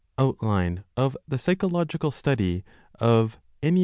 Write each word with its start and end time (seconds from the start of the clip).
OUTLINE 0.17 0.83
OF 0.97 1.15
THE 1.27 1.37
PSYCHOLOGICAL 1.37 2.09
STUDY 2.09 2.63
OF 2.99 3.39
IV. 3.61 3.77